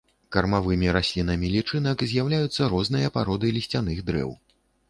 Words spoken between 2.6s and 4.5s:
розныя пароды лісцяных дрэў.